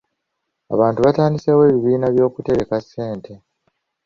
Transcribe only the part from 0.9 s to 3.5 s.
batandiseewo ebibiina by'okutereka ssente.